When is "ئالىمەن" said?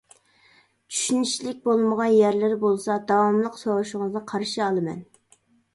4.71-5.11